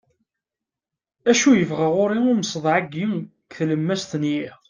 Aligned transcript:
acu 1.29 1.49
yebɣa 1.55 1.87
ɣur-i 1.95 2.19
umseḍḍeɛ-agi 2.31 3.05
deg 3.15 3.29
tlemmast 3.57 4.11
n 4.17 4.23
yiḍ 4.31 4.55